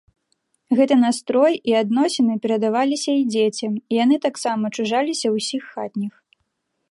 Гэты 0.77 0.95
настрой 1.01 1.53
і 1.73 1.75
адносіны 1.81 2.33
перадаваліся 2.45 3.11
і 3.19 3.23
дзецям, 3.35 3.73
і 3.79 3.93
яны 4.03 4.15
таксама 4.27 4.65
чужаліся 4.79 5.27
ўсіх 5.37 5.63
хатніх. 5.75 6.13